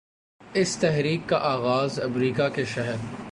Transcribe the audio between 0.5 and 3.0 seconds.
اس تحریک کا آغاز امریکہ کہ شہر